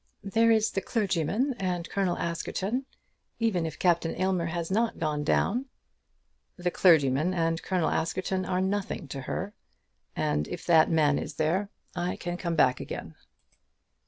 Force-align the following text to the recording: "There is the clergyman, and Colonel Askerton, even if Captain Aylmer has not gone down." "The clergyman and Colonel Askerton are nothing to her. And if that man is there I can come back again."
"There 0.23 0.49
is 0.49 0.71
the 0.71 0.81
clergyman, 0.81 1.53
and 1.59 1.87
Colonel 1.87 2.17
Askerton, 2.17 2.87
even 3.37 3.67
if 3.67 3.77
Captain 3.77 4.19
Aylmer 4.19 4.47
has 4.47 4.71
not 4.71 4.97
gone 4.97 5.23
down." 5.23 5.67
"The 6.57 6.71
clergyman 6.71 7.35
and 7.35 7.61
Colonel 7.61 7.89
Askerton 7.91 8.43
are 8.43 8.61
nothing 8.61 9.07
to 9.09 9.21
her. 9.21 9.53
And 10.15 10.47
if 10.47 10.65
that 10.65 10.89
man 10.89 11.19
is 11.19 11.35
there 11.35 11.69
I 11.95 12.15
can 12.15 12.35
come 12.37 12.55
back 12.55 12.79
again." 12.79 13.13